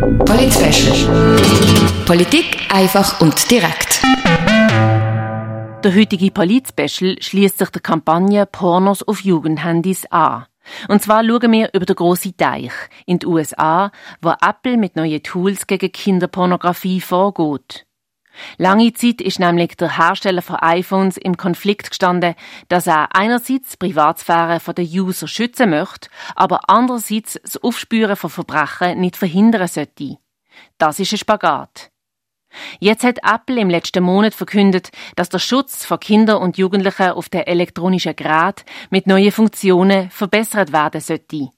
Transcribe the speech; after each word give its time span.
Polit 0.00 0.52
Politik 2.06 2.58
einfach 2.68 3.20
und 3.20 3.50
direkt. 3.50 4.02
Der 5.82 5.94
heutige 5.94 6.30
Polit-Special 6.30 7.16
schließt 7.20 7.58
sich 7.58 7.70
der 7.70 7.80
Kampagne 7.80 8.44
Pornos 8.44 9.02
auf 9.02 9.20
Jugendhandys 9.20 10.04
an. 10.10 10.44
Und 10.88 11.02
zwar 11.02 11.24
schauen 11.24 11.52
wir 11.52 11.70
über 11.72 11.86
den 11.86 11.96
grossen 11.96 12.36
Teich 12.36 12.72
in 13.06 13.20
den 13.20 13.28
USA, 13.30 13.90
wo 14.20 14.30
Apple 14.30 14.76
mit 14.76 14.96
neuen 14.96 15.22
Tools 15.22 15.66
gegen 15.66 15.90
Kinderpornografie 15.90 17.00
vorgeht. 17.00 17.85
Lange 18.58 18.92
Zeit 18.92 19.20
ist 19.20 19.38
nämlich 19.38 19.76
der 19.76 19.96
Hersteller 19.96 20.42
von 20.42 20.56
iPhones 20.56 21.16
im 21.16 21.36
Konflikt 21.36 21.90
gestanden, 21.90 22.34
dass 22.68 22.86
er 22.86 23.14
einerseits 23.14 23.70
die 23.70 23.76
Privatsphäre 23.78 24.60
der 24.74 24.84
User 24.84 25.28
schützen 25.28 25.70
möchte, 25.70 26.08
aber 26.34 26.68
andererseits 26.68 27.38
das 27.42 27.56
Aufspüren 27.62 28.16
von 28.16 28.30
Verbrechen 28.30 29.00
nicht 29.00 29.16
verhindern 29.16 29.68
sollte. 29.68 30.18
Das 30.78 30.98
ist 30.98 31.12
ein 31.12 31.18
Spagat. 31.18 31.90
Jetzt 32.78 33.04
hat 33.04 33.18
Apple 33.22 33.60
im 33.60 33.68
letzten 33.68 34.02
Monat 34.02 34.34
verkündet, 34.34 34.90
dass 35.14 35.28
der 35.28 35.38
Schutz 35.38 35.84
von 35.84 36.00
Kindern 36.00 36.42
und 36.42 36.56
Jugendlichen 36.56 37.10
auf 37.10 37.28
den 37.28 37.42
elektronischen 37.42 38.16
Gerät 38.16 38.64
mit 38.90 39.06
neuen 39.06 39.32
Funktionen 39.32 40.10
verbessert 40.10 40.72
werden 40.72 41.00
sollte. 41.00 41.50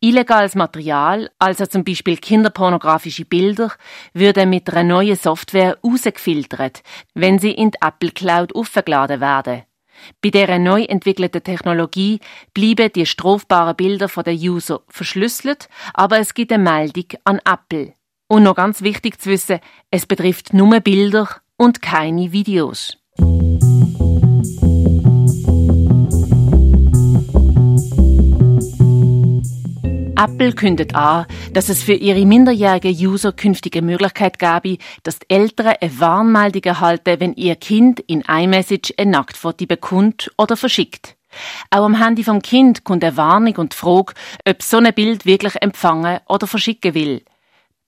Illegales 0.00 0.54
Material, 0.54 1.30
also 1.38 1.66
zum 1.66 1.84
Beispiel 1.84 2.16
kinderpornografische 2.16 3.24
Bilder, 3.24 3.72
würden 4.14 4.50
mit 4.50 4.70
einer 4.70 4.84
neuen 4.84 5.16
Software 5.16 5.78
rausgefiltert, 5.84 6.82
wenn 7.14 7.38
sie 7.38 7.52
in 7.52 7.70
die 7.70 7.78
Apple 7.80 8.10
Cloud 8.10 8.54
aufgeladen 8.54 9.20
werden. 9.20 9.62
Bei 10.22 10.30
dieser 10.30 10.58
neu 10.58 10.82
entwickelten 10.84 11.42
Technologie 11.42 12.20
bleiben 12.54 12.92
die 12.94 13.06
strafbaren 13.06 13.76
Bilder 13.76 14.08
von 14.08 14.24
der 14.24 14.34
User 14.34 14.80
verschlüsselt, 14.88 15.68
aber 15.94 16.18
es 16.18 16.34
gibt 16.34 16.52
eine 16.52 16.62
Meldung 16.62 17.06
an 17.24 17.40
Apple. 17.44 17.94
Und 18.26 18.44
noch 18.44 18.54
ganz 18.54 18.82
wichtig 18.82 19.20
zu 19.20 19.30
wissen, 19.30 19.60
es 19.90 20.06
betrifft 20.06 20.54
nur 20.54 20.80
Bilder 20.80 21.28
und 21.56 21.82
keine 21.82 22.32
Videos. 22.32 22.99
Apple 30.22 30.52
kündet 30.52 30.94
an, 30.94 31.24
dass 31.54 31.70
es 31.70 31.82
für 31.82 31.94
ihre 31.94 32.26
minderjährigen 32.26 32.94
User 32.94 33.32
künftige 33.32 33.80
Möglichkeit 33.80 34.38
gäbe, 34.38 34.76
dass 35.02 35.18
die 35.18 35.30
Eltern 35.30 35.74
eine 35.80 35.98
Warnmeldung 35.98 36.62
erhalten, 36.64 37.20
wenn 37.20 37.32
ihr 37.32 37.56
Kind 37.56 38.00
in 38.00 38.20
iMessage 38.20 38.92
ein 38.98 39.08
Nacktfoto 39.08 39.64
bekommt 39.64 40.30
oder 40.36 40.58
verschickt. 40.58 41.16
Auch 41.70 41.86
am 41.86 41.98
Handy 41.98 42.22
vom 42.22 42.42
Kind 42.42 42.84
kommt 42.84 43.02
eine 43.02 43.16
Warnung 43.16 43.56
und 43.56 43.72
die 43.72 43.78
Frage, 43.78 44.12
ob 44.46 44.62
so 44.62 44.76
ein 44.76 44.92
Bild 44.92 45.24
wirklich 45.24 45.54
empfangen 45.62 46.20
oder 46.28 46.46
verschicken 46.46 46.92
will. 46.92 47.22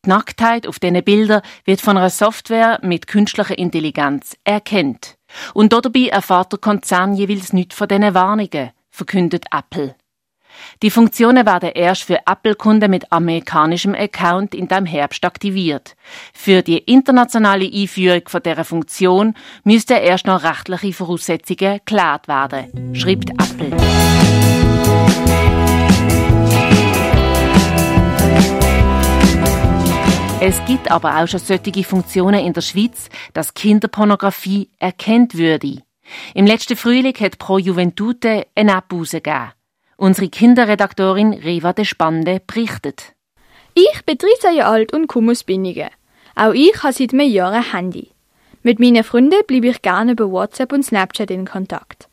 Die 0.07 0.09
Nacktheit 0.09 0.67
auf 0.67 0.79
diesen 0.79 1.05
Bildern 1.05 1.43
wird 1.67 1.83
von 1.83 1.99
einer 1.99 2.09
Software 2.09 2.79
mit 2.83 3.09
künstlicher 3.09 3.59
Intelligenz 3.59 4.39
erkennt. 4.45 5.19
Und 5.53 5.75
dabei 5.75 6.09
erfahrt 6.09 6.53
der 6.53 6.61
Konzern 6.61 7.13
jeweils 7.13 7.53
nichts 7.53 7.75
von 7.75 7.89
diesen 7.89 8.15
Warnungen, 8.15 8.71
verkündet 8.89 9.45
Apple. 9.53 9.97
Die 10.83 10.91
Funktionen 10.91 11.47
werden 11.47 11.71
erst 11.75 12.05
für 12.05 12.19
Apple-Kunden 12.27 12.91
mit 12.91 13.11
amerikanischem 13.13 13.95
Account 13.95 14.55
in 14.55 14.69
dem 14.69 14.87
Herbst 14.87 15.25
aktiviert. 15.25 15.97
Für 16.33 16.63
die 16.63 16.79
internationale 16.79 17.71
Einführung 17.73 18.23
von 18.27 18.43
dieser 18.43 18.65
Funktion 18.65 19.35
müssten 19.65 19.99
erst 19.99 20.27
noch 20.27 20.43
rechtliche 20.43 20.93
Voraussetzungen 20.93 21.79
geklärt 21.79 22.29
werden, 22.29 22.95
schreibt 22.95 23.31
Apple. 23.31 23.77
Es 30.45 30.61
gibt 30.67 30.91
aber 30.91 31.23
auch 31.23 31.29
schon 31.29 31.39
solche 31.39 31.85
Funktionen 31.85 32.45
in 32.45 32.53
der 32.53 32.63
Schweiz, 32.63 33.09
dass 33.33 33.55
Kinderpornografie 33.55 34.71
erkennt 34.81 35.37
würde. 35.37 35.83
Im 36.35 36.47
letzten 36.47 36.77
Frühling 36.77 37.15
hat 37.15 37.39
Pro 37.39 37.59
Juventute 37.59 38.49
eine 38.57 38.73
App 38.73 38.91
herausgegeben. 38.91 39.53
Unsere 40.03 40.31
Kinderredaktorin 40.31 41.33
Reva 41.33 41.73
de 41.73 41.85
Spande 41.85 42.41
berichtet. 42.45 43.13
Ich 43.75 44.05
bin 44.05 44.19
13 44.19 44.57
Jahre 44.57 44.73
alt 44.73 44.93
und 44.93 45.07
komme 45.07 45.31
aus 45.31 45.45
Binnigen. 45.45 45.91
Auch 46.35 46.55
ich 46.55 46.83
habe 46.83 46.93
seit 46.93 47.13
einem 47.13 47.31
Jahr 47.31 47.53
ein 47.53 47.73
Handy. 47.73 48.11
Mit 48.65 48.81
meinen 48.81 49.05
Freunden 49.05 49.47
bleibe 49.47 49.69
ich 49.69 49.81
gerne 49.81 50.11
über 50.11 50.29
WhatsApp 50.29 50.73
und 50.73 50.83
Snapchat 50.85 51.31
in 51.31 51.47
Kontakt. 51.47 52.09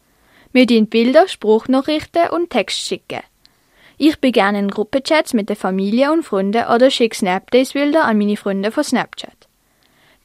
Wir 0.52 0.68
schicken 0.70 0.86
Bilder, 0.86 1.28
Spruchnachrichten 1.28 2.30
und 2.30 2.52
Text 2.52 2.78
schicken. 2.78 3.22
Ich 3.98 4.20
bin 4.20 4.34
gerne 4.34 4.60
in 4.60 4.70
Gruppenchats 4.70 5.34
mit 5.34 5.50
der 5.50 5.56
Familie 5.56 6.12
und 6.12 6.22
Freunden 6.22 6.68
oder 6.68 6.92
schicke 6.92 7.18
Snapdays-Bilder 7.18 8.04
an 8.04 8.20
meine 8.20 8.38
Freunde 8.38 8.70
von 8.70 8.84
Snapchat. 8.84 9.48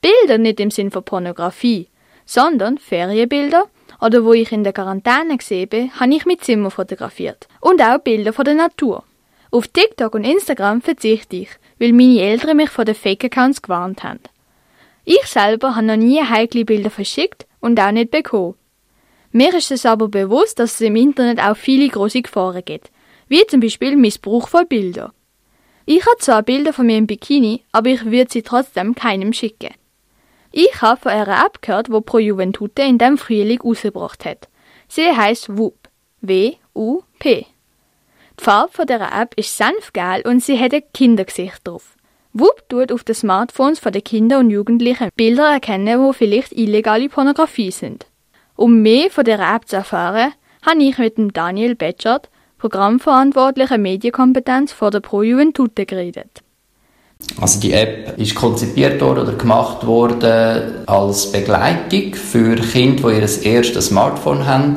Bilder 0.02 0.36
nicht 0.36 0.60
im 0.60 0.70
Sinn 0.70 0.90
von 0.90 1.02
Pornografie, 1.02 1.88
sondern 2.26 2.76
Ferienbilder 2.76 3.70
oder 4.00 4.24
wo 4.24 4.32
ich 4.32 4.52
in 4.52 4.64
der 4.64 4.72
Quarantäne 4.72 5.38
gesehen 5.38 5.68
bin, 5.68 5.98
habe 5.98 6.14
ich 6.14 6.26
mein 6.26 6.38
Zimmer 6.38 6.70
fotografiert. 6.70 7.48
Und 7.64 7.80
auch 7.80 7.96
Bilder 7.96 8.34
von 8.34 8.44
der 8.44 8.56
Natur. 8.56 9.04
Auf 9.50 9.68
TikTok 9.68 10.12
und 10.12 10.24
Instagram 10.24 10.82
verzichte 10.82 11.36
ich, 11.36 11.48
weil 11.78 11.94
meine 11.94 12.20
Eltern 12.20 12.58
mich 12.58 12.68
vor 12.68 12.84
den 12.84 12.94
Fake-Accounts 12.94 13.62
gewarnt 13.62 14.04
haben. 14.04 14.20
Ich 15.06 15.24
selber 15.24 15.74
habe 15.74 15.86
noch 15.86 15.96
nie 15.96 16.22
heikle 16.22 16.66
Bilder 16.66 16.90
verschickt 16.90 17.46
und 17.60 17.80
auch 17.80 17.90
nicht 17.90 18.10
bekommen. 18.10 18.56
Mir 19.32 19.54
ist 19.54 19.70
es 19.70 19.86
aber 19.86 20.08
bewusst, 20.08 20.58
dass 20.58 20.74
es 20.74 20.82
im 20.82 20.94
Internet 20.94 21.40
auch 21.40 21.56
viele 21.56 21.88
große 21.88 22.20
Gefahren 22.20 22.62
gibt, 22.66 22.90
wie 23.28 23.46
zum 23.46 23.60
Beispiel 23.60 23.96
Missbrauch 23.96 24.48
von 24.48 24.68
Bildern. 24.68 25.12
Ich 25.86 26.04
habe 26.04 26.18
zwar 26.18 26.42
Bilder 26.42 26.74
von 26.74 26.84
mir 26.84 26.98
im 26.98 27.06
Bikini, 27.06 27.64
aber 27.72 27.88
ich 27.88 28.04
würde 28.04 28.30
sie 28.30 28.42
trotzdem 28.42 28.94
keinem 28.94 29.32
schicken. 29.32 29.72
Ich 30.52 30.82
habe 30.82 31.00
von 31.00 31.12
einer 31.12 31.46
App 31.46 31.62
gehört, 31.62 31.88
die 31.88 32.00
Pro 32.02 32.18
Juventute 32.18 32.82
in 32.82 32.98
dem 32.98 33.16
Frühling 33.16 33.62
rausgebracht 33.62 34.26
hat. 34.26 34.48
Sie 34.86 35.10
heißt 35.10 35.56
WUP. 35.56 35.88
W-U-P. 36.20 37.46
Die 38.38 38.44
Farbe 38.44 38.72
von 38.72 38.86
dieser 38.86 39.12
App 39.12 39.34
ist 39.36 39.56
sanftgel 39.56 40.22
und 40.24 40.42
sie 40.42 40.58
hat 40.58 40.74
ein 40.74 40.82
Kindergesicht 40.92 41.66
drauf. 41.66 41.94
WUP 42.32 42.68
tut 42.68 42.90
auf 42.90 43.04
den 43.04 43.14
Smartphones 43.14 43.78
von 43.78 43.92
den 43.92 44.02
Kindern 44.02 44.46
und 44.46 44.50
Jugendlichen 44.50 45.08
Bilder 45.16 45.52
erkennen, 45.52 46.00
wo 46.00 46.12
vielleicht 46.12 46.52
illegale 46.52 47.08
Pornografie 47.08 47.70
sind. 47.70 48.06
Um 48.56 48.82
mehr 48.82 49.10
von 49.10 49.24
dieser 49.24 49.54
App 49.54 49.68
zu 49.68 49.76
erfahren, 49.76 50.32
habe 50.62 50.82
ich 50.82 50.98
mit 50.98 51.16
dem 51.16 51.32
Daniel 51.32 51.76
Betschert, 51.76 52.28
Programmverantwortlicher 52.58 53.78
Medienkompetenz 53.78 54.72
vor 54.72 54.90
der 54.90 55.00
Pro 55.00 55.22
Juventute 55.22 55.86
geredet. 55.86 56.42
Also 57.40 57.60
die 57.60 57.72
App 57.72 58.18
ist 58.18 58.34
konzipiert 58.34 59.00
worden 59.00 59.20
oder 59.20 59.32
gemacht 59.32 59.86
worden 59.86 60.86
als 60.86 61.30
Begleitung 61.30 62.14
für 62.14 62.56
Kinder, 62.56 63.10
die 63.10 63.16
ihr 63.16 63.52
erstes 63.52 63.86
Smartphone 63.86 64.46
haben. 64.46 64.74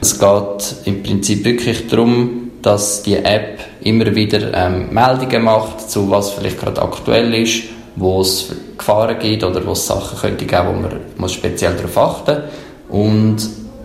Es 0.00 0.18
geht 0.18 0.86
im 0.86 1.02
Prinzip 1.02 1.44
wirklich 1.44 1.86
darum, 1.88 2.43
dass 2.64 3.02
die 3.02 3.16
App 3.16 3.58
immer 3.82 4.14
wieder 4.14 4.54
ähm, 4.54 4.88
Meldungen 4.90 5.42
macht, 5.42 5.90
zu 5.90 6.10
was 6.10 6.30
vielleicht 6.30 6.58
gerade 6.58 6.80
aktuell 6.80 7.34
ist, 7.34 7.64
wo 7.96 8.22
es 8.22 8.50
Gefahren 8.78 9.18
gibt 9.18 9.44
oder 9.44 9.64
wo 9.66 9.72
es 9.72 9.86
Sachen 9.86 10.18
könnte 10.18 10.46
geben, 10.46 10.66
wo 10.68 10.72
man 10.72 11.00
muss 11.18 11.34
speziell 11.34 11.74
darauf 11.74 11.98
achten. 11.98 12.42
Und 12.88 13.36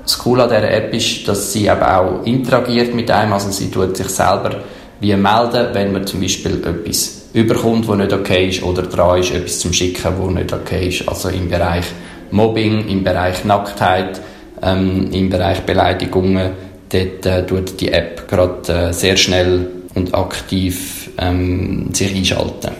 das 0.03 0.17
Coole 0.17 0.43
an 0.43 0.49
dieser 0.49 0.71
App 0.71 0.93
ist, 0.93 1.27
dass 1.27 1.51
sie 1.51 1.67
eben 1.67 1.83
auch 1.83 2.25
interagiert 2.25 2.95
mit 2.95 3.11
einem, 3.11 3.33
also 3.33 3.51
sie 3.51 3.69
tut 3.69 3.97
sich 3.97 4.07
selber 4.07 4.61
wie 5.01 5.15
melden, 5.15 5.67
wenn 5.73 5.91
man 5.91 6.07
zum 6.07 6.21
Beispiel 6.21 6.61
etwas 6.65 7.23
überkommt, 7.33 7.87
was 7.87 7.97
nicht 7.97 8.13
okay 8.13 8.47
ist, 8.47 8.63
oder 8.63 8.83
dran 8.83 9.19
ist, 9.19 9.33
etwas 9.33 9.59
zum 9.59 9.73
Schicken, 9.73 10.13
was 10.17 10.33
nicht 10.33 10.53
okay 10.53 10.87
ist. 10.87 11.07
Also 11.07 11.29
im 11.29 11.49
Bereich 11.49 11.85
Mobbing, 12.31 12.87
im 12.87 13.03
Bereich 13.03 13.43
Nacktheit, 13.43 14.21
ähm, 14.61 15.09
im 15.11 15.29
Bereich 15.29 15.61
Beleidigungen, 15.61 16.51
dort 16.89 17.25
äh, 17.25 17.45
tut 17.45 17.79
die 17.79 17.91
App 17.91 18.27
gerade 18.27 18.89
äh, 18.89 18.93
sehr 18.93 19.17
schnell 19.17 19.67
und 19.95 20.13
aktiv 20.13 21.09
ähm, 21.17 21.93
sich 21.93 22.15
einschalten. 22.15 22.71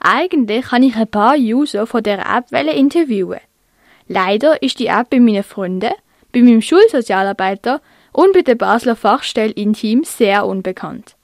Eigentlich 0.00 0.66
kann 0.66 0.82
ich 0.82 0.96
ein 0.96 1.08
paar 1.08 1.36
User 1.36 1.86
von 1.86 2.02
der 2.02 2.20
App 2.20 2.52
interviewen. 2.52 3.40
Leider 4.06 4.62
ist 4.62 4.78
die 4.78 4.86
App 4.86 5.10
bei 5.10 5.20
meinen 5.20 5.42
Freunden, 5.42 5.92
bei 6.32 6.40
meinem 6.40 6.62
Schulsozialarbeiter 6.62 7.80
und 8.12 8.32
bei 8.32 8.42
der 8.42 8.54
Basler 8.54 8.96
Fachstelle 8.96 9.52
Intim 9.52 10.04
sehr 10.04 10.46
unbekannt. 10.46 11.16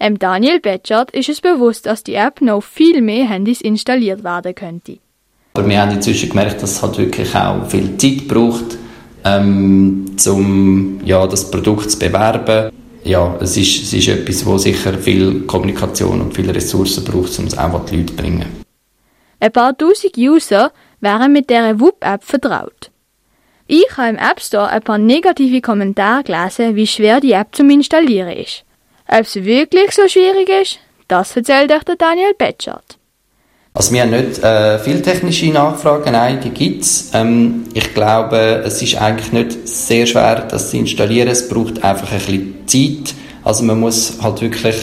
Ähm 0.00 0.18
Daniel 0.18 0.60
Betschart 0.60 1.10
ist 1.12 1.28
es 1.28 1.40
bewusst, 1.40 1.86
dass 1.86 2.02
die 2.02 2.14
App 2.14 2.40
noch 2.40 2.62
viel 2.62 3.00
mehr 3.00 3.28
Handys 3.28 3.60
installiert 3.60 4.24
werden 4.24 4.54
könnte. 4.54 4.98
Aber 5.54 5.68
wir 5.68 5.80
haben 5.80 5.92
inzwischen 5.92 6.30
gemerkt, 6.30 6.62
dass 6.62 6.72
es 6.72 6.82
halt 6.82 6.98
wirklich 6.98 7.34
auch 7.36 7.66
viel 7.68 7.96
Zeit 7.96 8.26
braucht, 8.26 8.76
ähm, 9.24 10.06
um 10.26 11.00
ja, 11.04 11.26
das 11.26 11.50
Produkt 11.50 11.90
zu 11.90 11.98
bewerben. 11.98 12.70
Ja, 13.04 13.36
es 13.40 13.56
ist, 13.56 13.82
es 13.82 13.92
ist 13.92 14.08
etwas, 14.08 14.46
wo 14.46 14.56
sicher 14.56 14.94
viel 14.94 15.40
Kommunikation 15.42 16.20
und 16.20 16.34
viele 16.34 16.54
Ressourcen 16.54 17.04
braucht, 17.04 17.38
um 17.38 17.46
es 17.46 17.56
auch 17.56 17.74
an 17.74 17.86
die 17.90 17.96
Leute 17.96 18.14
zu 18.14 18.22
bringen. 18.22 18.64
Ein 19.40 19.52
paar 19.52 19.76
tausend 19.76 20.16
User 20.16 20.72
wären 21.00 21.32
mit 21.32 21.50
dieser 21.50 21.78
WUP-App 21.78 22.24
vertraut. 22.24 22.90
Ich 23.66 23.96
habe 23.96 24.10
im 24.10 24.16
App 24.16 24.40
Store 24.40 24.68
ein 24.68 24.82
paar 24.82 24.98
negative 24.98 25.60
Kommentare 25.60 26.22
gelesen, 26.22 26.76
wie 26.76 26.86
schwer 26.86 27.20
die 27.20 27.32
App 27.32 27.54
zum 27.54 27.70
Installieren 27.70 28.30
ist. 28.30 28.64
Ob 29.08 29.20
es 29.20 29.34
wirklich 29.36 29.90
so 29.92 30.08
schwierig 30.08 30.48
ist, 30.48 30.78
das 31.08 31.36
erzählt 31.36 31.72
euch 31.72 31.84
der 31.84 31.96
Daniel 31.96 32.34
Betschart. 32.36 32.98
Also 33.76 33.92
wir 33.92 34.02
haben 34.02 34.10
nicht 34.10 34.40
äh, 34.40 34.78
viel 34.78 35.02
technische 35.02 35.46
Nachfragen, 35.46 36.12
nein, 36.12 36.38
die 36.40 36.50
gibt's. 36.50 37.10
Ähm, 37.12 37.64
ich 37.74 37.92
glaube, 37.92 38.62
es 38.64 38.80
ist 38.80 38.94
eigentlich 38.94 39.32
nicht 39.32 39.66
sehr 39.66 40.06
schwer, 40.06 40.46
das 40.48 40.70
zu 40.70 40.76
installieren. 40.76 41.26
Es 41.26 41.48
braucht 41.48 41.82
einfach 41.82 42.12
ein 42.12 42.18
bisschen 42.18 42.54
Zeit. 42.66 43.14
Also 43.42 43.64
man 43.64 43.80
muss 43.80 44.18
halt 44.22 44.40
wirklich 44.42 44.76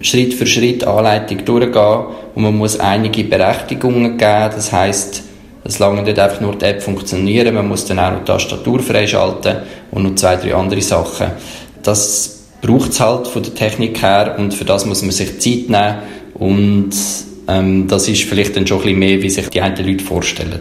Schritt 0.00 0.32
für 0.32 0.46
Schritt 0.46 0.84
Anleitung 0.84 1.44
durchgehen 1.44 2.04
und 2.34 2.42
man 2.42 2.56
muss 2.56 2.80
einige 2.80 3.24
Berechtigungen 3.24 4.16
geben. 4.16 4.50
Das 4.54 4.72
heißt, 4.72 5.22
es 5.64 5.78
lange 5.78 6.02
nicht 6.02 6.18
einfach 6.18 6.40
nur 6.40 6.56
die 6.56 6.64
App 6.64 6.82
funktionieren, 6.82 7.54
man 7.54 7.68
muss 7.68 7.84
dann 7.84 7.98
auch 7.98 8.10
noch 8.10 8.20
die 8.20 8.24
Tastatur 8.24 8.80
freischalten 8.80 9.56
und 9.90 10.02
noch 10.02 10.14
zwei, 10.14 10.36
drei 10.36 10.54
andere 10.54 10.80
Sachen. 10.80 11.26
Das 11.82 12.44
braucht 12.62 12.92
es 12.92 13.00
halt 13.00 13.26
von 13.26 13.42
der 13.42 13.54
Technik 13.54 14.00
her 14.00 14.36
und 14.38 14.54
für 14.54 14.64
das 14.64 14.86
muss 14.86 15.02
man 15.02 15.10
sich 15.10 15.38
Zeit 15.40 15.68
nehmen 15.68 15.98
und 16.32 16.94
ähm, 17.48 17.88
das 17.88 18.08
ist 18.08 18.24
vielleicht 18.24 18.56
dann 18.56 18.66
schon 18.66 18.78
ein 18.78 18.84
bisschen 18.84 18.98
mehr, 18.98 19.22
wie 19.22 19.30
sich 19.30 19.48
die 19.48 19.60
einen 19.60 19.86
Leute 19.86 20.04
vorstellen. 20.04 20.60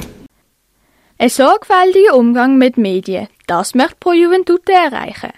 Ein 1.17 1.29
sorgfältiger 1.29 2.15
Umgang 2.15 2.57
mit 2.57 2.77
Medien, 2.77 3.27
das 3.47 3.75
möchte 3.75 3.97
Pro 3.99 4.13
Juventute 4.13 4.71
erreichen. 4.71 5.31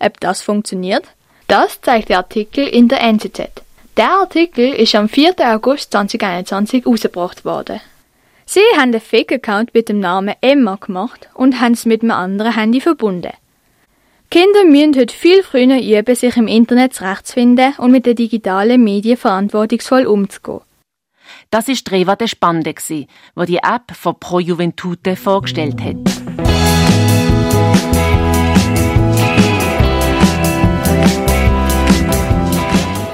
Ob 0.00 0.20
das 0.20 0.42
funktioniert? 0.42 1.04
Das 1.48 1.80
zeigt 1.80 2.08
der 2.08 2.18
Artikel 2.18 2.66
in 2.66 2.88
der 2.88 3.02
NZZ. 3.02 3.50
Der 3.96 4.10
Artikel 4.10 4.72
ist 4.72 4.94
am 4.94 5.08
4. 5.08 5.34
August 5.40 5.92
2021 5.92 6.84
herausgebracht 6.84 7.44
worden. 7.44 7.80
Sie 8.46 8.60
haben 8.76 8.94
einen 8.94 9.00
Fake-Account 9.00 9.74
mit 9.74 9.88
dem 9.88 10.00
Namen 10.00 10.34
Emma 10.40 10.76
gemacht 10.76 11.28
und 11.34 11.60
haben 11.60 11.72
es 11.72 11.84
mit 11.84 12.02
einem 12.02 12.12
anderen 12.12 12.54
Handy 12.54 12.80
verbunden. 12.80 13.32
Kinder 14.30 14.64
müssen 14.64 14.94
heute 14.96 15.14
viel 15.14 15.42
früher 15.42 15.80
üben, 15.80 16.14
sich 16.14 16.36
im 16.36 16.48
Internet 16.48 16.94
zurechtzufinden 16.94 17.74
und 17.78 17.90
mit 17.90 18.06
den 18.06 18.16
digitalen 18.16 18.84
Medien 18.84 19.16
verantwortungsvoll 19.16 20.06
umzugehen. 20.06 20.60
Das 21.50 21.66
ist 21.66 21.90
Reva 21.90 22.14
de 22.14 22.28
Spande, 22.28 22.74
die 22.74 23.06
die 23.46 23.56
App 23.56 23.92
von 23.92 24.20
Pro 24.20 24.38
Juventute 24.38 25.16
vorgestellt 25.16 25.80
hat. 25.80 25.96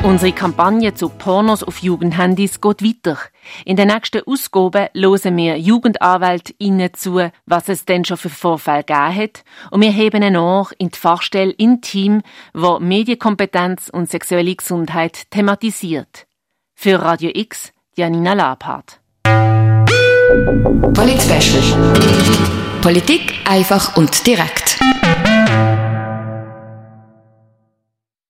Unsere 0.02 0.32
Kampagne 0.32 0.92
zu 0.94 1.08
Pornos 1.08 1.62
auf 1.62 1.78
Jugendhandys 1.78 2.60
geht 2.60 2.82
weiter. 2.82 3.18
In 3.64 3.76
der 3.76 3.86
nächsten 3.86 4.26
Ausgabe 4.26 4.90
hören 4.94 5.36
wir 5.36 5.56
JugendanwältInnen 5.56 6.92
zu, 6.92 7.30
was 7.46 7.68
es 7.68 7.84
denn 7.84 8.04
schon 8.04 8.16
für 8.16 8.30
Vorfälle 8.30 8.82
gegeben 8.82 9.14
hat. 9.14 9.44
Und 9.70 9.80
wir 9.80 9.92
heben 9.92 10.32
nach 10.32 10.72
in 10.78 10.88
die 10.88 10.98
Fachstelle 10.98 11.52
Intim, 11.52 12.22
wo 12.52 12.80
Medienkompetenz 12.80 13.90
und 13.90 14.10
sexuelle 14.10 14.56
Gesundheit 14.56 15.30
thematisiert. 15.30 16.26
Für 16.74 17.00
Radio 17.00 17.30
X 17.32 17.73
Janina 17.96 18.32
Labhardt. 18.32 18.98
Polit 20.94 21.22
Politik 22.82 23.34
einfach 23.44 23.96
und 23.96 24.26
direkt. 24.26 24.73